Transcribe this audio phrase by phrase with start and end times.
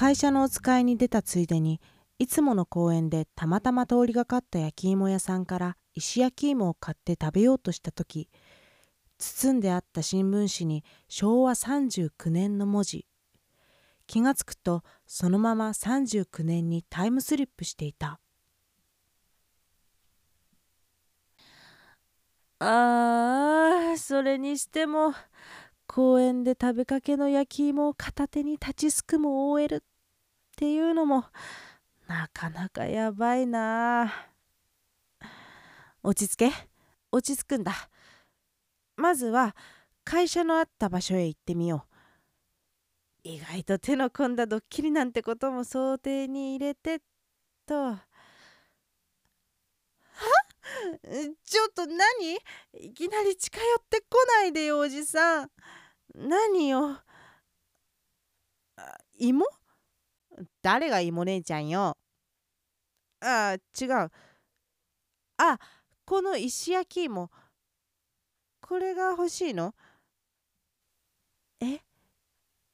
[0.00, 1.78] 会社のお使いに出たついでに
[2.18, 8.30] いつもの公園でたまたま通りがかった焼き芋屋さんから石焼き芋を買って食べようとした時
[9.18, 13.06] 包んであった新聞紙に昭和39年の文字。
[14.06, 18.20] 気がつくとそのまま39年にタイムスリップしていた。
[22.60, 25.12] あーそれにしても
[25.86, 29.82] 公園で食べかけの焼き芋を片手に立ちすくむ OL
[30.52, 31.24] っていうのも
[32.06, 34.12] なかなかやばいな。
[36.02, 36.52] 落ち着け。
[37.12, 37.72] 落ち着くんだ。
[38.96, 39.56] まずは
[40.04, 43.28] 会社のあった場所へ行ってみよう。
[43.28, 47.00] 意外と手の込んだドッキリなんてことも想定に入れて
[47.66, 47.74] と。
[47.92, 48.06] は
[51.44, 52.38] ちょっと何？
[52.74, 55.50] いきなり近寄ってこないでよおじさん。
[56.14, 56.98] 何よ？
[59.18, 59.44] 芋？
[60.62, 61.96] 誰が芋姉ちゃんよ。
[63.20, 64.10] あ違う。
[65.38, 65.58] あ
[66.04, 67.30] この石焼き芋。
[68.60, 69.74] これが欲しいの？
[71.60, 71.80] え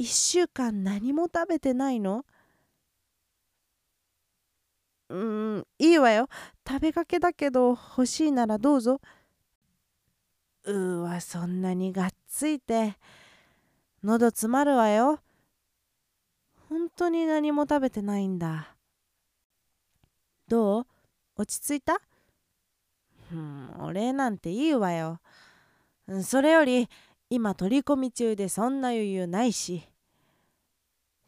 [0.00, 2.24] ？1週間何も食べてないの？
[5.10, 6.28] うんいいわよ。
[6.66, 9.00] 食べかけだけど欲しいならどうぞ。
[10.64, 12.98] うわそんなにがっついて。
[14.04, 15.20] 喉詰まるわよ。
[16.68, 18.74] 本当に何も食べてないんだ。
[20.48, 20.86] どう？
[21.36, 22.00] 落ち着いた？
[23.32, 25.20] うんお礼なんていいわよ。
[26.22, 26.88] それより
[27.30, 29.82] 今取り込み中でそんな余裕ないし。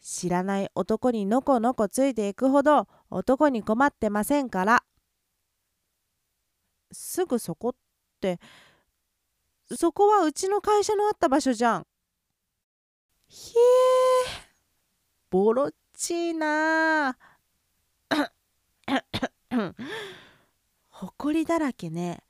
[0.03, 4.83] 知らない男にのこのこついていくほど男に困ってませんから。
[6.93, 7.75] すぐそこっ
[8.21, 8.41] て
[9.77, 11.87] そこはうちの会社のあった場所じゃん。
[13.29, 13.61] ひえ
[15.31, 17.17] ボロっちいな
[20.89, 22.25] ほこりだらけね。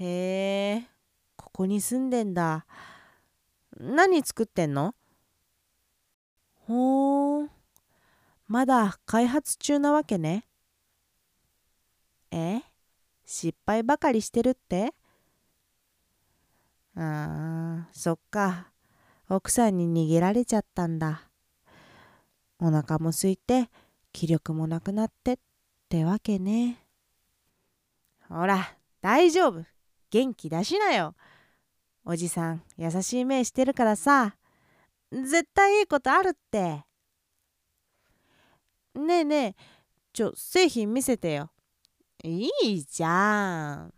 [0.00, 0.88] へえ
[1.36, 2.66] ここに住んでんだ。
[3.78, 4.96] 何作ってんの？
[6.66, 7.48] ほー
[8.48, 10.48] まだ開発中なわけね。
[12.32, 12.62] え？
[13.24, 14.92] 失敗ばかりしてるって？
[16.96, 18.72] あーそっか。
[19.28, 21.27] 奥さんに逃げられちゃったんだ。
[22.60, 23.70] お腹も空いて
[24.12, 25.38] 気力もなくなってっ
[25.88, 26.84] てわけね。
[28.28, 29.64] ほら大丈夫。
[30.10, 31.14] 元気出しなよ。
[32.04, 34.36] おじさん優しい目してるからさ。
[35.10, 36.84] 絶対いいことあるって。
[38.94, 39.54] ねえねえ
[40.12, 41.50] ちょ製品見せてよ。
[42.24, 43.94] いいじゃん。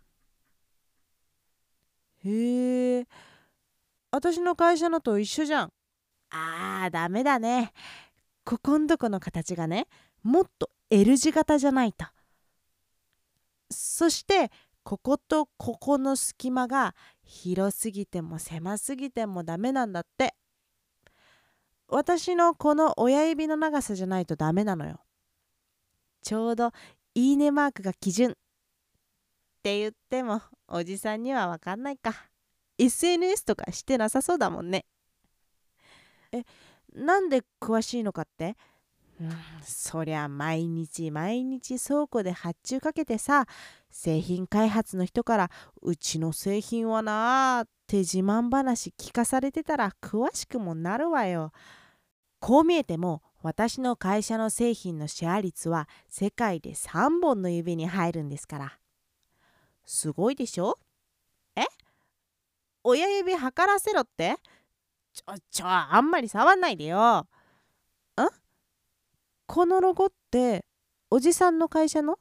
[2.23, 3.07] へえ。
[4.11, 5.73] 私の会社のと一緒じゃん。
[6.29, 7.73] あーダメだね。
[8.43, 9.87] ここんとこの形がね
[10.23, 12.05] もっと L 字型じゃないと。
[13.69, 14.51] そして
[14.83, 20.35] こことここの隙間が広すぎても狭すぎてもダメなんだって。
[21.87, 25.01] 私のこの親指の長さじゃないとダメなのよ。
[26.21, 26.71] ちょうど
[27.15, 28.33] いいねマークが基準っ
[29.61, 32.13] て言ってもおじさんには分かんないか。
[32.77, 34.85] SNS とかしてなさそうだもんね。
[36.31, 36.43] え
[36.93, 38.55] なんで詳しいのかって？
[39.19, 39.31] うん、
[39.63, 43.45] そりゃ毎日毎日倉庫で発注かけてさ
[43.91, 45.51] 製品開発の人から
[45.83, 51.51] うちの製品はなーって自慢話聞かされてたら詳しくもなるわよ。
[52.39, 58.79] こう見えても私の会社の製品のシェア率は世界で3本の指に入るんですから。
[59.85, 60.79] すごいでしょ？
[61.55, 61.65] え？
[62.83, 64.37] 親指測らせろって？
[65.13, 67.19] ちょちょあんまり触んないでよ。
[67.19, 67.25] ん？
[69.45, 70.65] このロゴって
[71.09, 72.17] おじさんの会社の？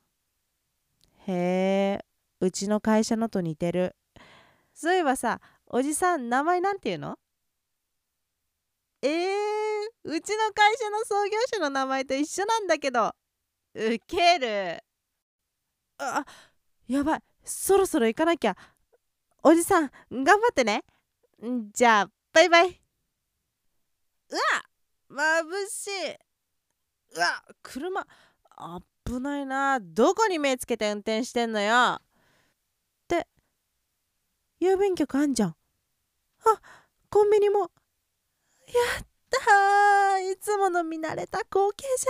[1.26, 2.04] へえ
[2.40, 3.94] うちの会社のと似てる。
[4.74, 7.16] そういえばさおじさん名前なんていうの？
[9.02, 9.10] えー、
[10.04, 13.14] うちの会社の創業者の名前と一緒なんだけど。
[13.74, 14.82] ウケる。
[15.98, 16.24] あ
[16.88, 17.22] やばい。
[17.44, 18.56] そろそろ行かなきゃ。
[19.44, 20.82] おじさん頑張ってね。
[21.72, 22.80] じゃあバイバイ。
[24.30, 24.34] う
[25.16, 25.90] わ眩しい。
[27.16, 28.06] うわ車。
[29.06, 29.80] 危ないな。
[29.80, 31.98] どこに目つけて運転してんのよ。
[31.98, 32.02] っ
[33.08, 33.26] て
[34.60, 35.48] 郵便局あんじゃん。
[35.50, 35.56] あ
[37.10, 37.60] コンビニも。
[37.60, 37.66] や
[39.02, 42.06] ったいつもの見慣れた光景じ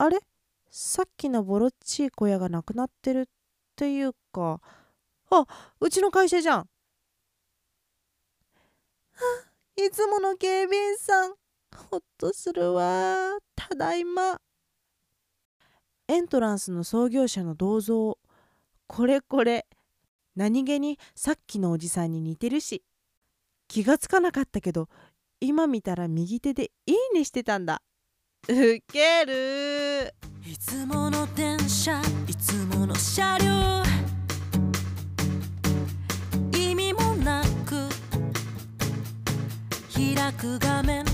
[0.00, 0.06] ゃん。
[0.06, 0.20] あれ？
[0.70, 3.24] さっきのボロっちい小屋がなくなってるっ
[3.76, 4.60] ていうか。
[5.30, 5.46] あ
[5.80, 6.66] うちの会社じゃんあ
[9.84, 11.34] いつもの警備員さん
[11.90, 13.36] ほっとするわ。
[13.54, 14.40] ただいま。
[16.08, 18.18] エントランスの創業者の銅像
[18.86, 19.66] これこれ
[20.36, 22.82] 何気にさっきのおじさんに似てるし
[23.68, 24.88] 気がつかなかったけど
[25.40, 27.82] 今見たら右手でいいねしてたんだ。
[28.48, 28.52] ウ
[28.90, 30.14] ケる。
[30.46, 34.13] いつもの電車いつもの車両。
[39.94, 41.04] 開く画面